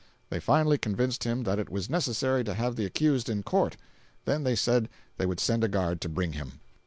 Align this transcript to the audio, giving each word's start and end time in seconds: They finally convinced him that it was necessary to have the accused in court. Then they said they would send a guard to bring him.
They 0.31 0.39
finally 0.39 0.79
convinced 0.79 1.25
him 1.25 1.43
that 1.43 1.59
it 1.59 1.69
was 1.69 1.87
necessary 1.87 2.43
to 2.45 2.55
have 2.55 2.75
the 2.75 2.85
accused 2.87 3.29
in 3.29 3.43
court. 3.43 3.77
Then 4.25 4.43
they 4.43 4.55
said 4.55 4.89
they 5.17 5.27
would 5.27 5.39
send 5.39 5.63
a 5.63 5.67
guard 5.67 6.01
to 6.01 6.09
bring 6.09 6.33
him. 6.33 6.59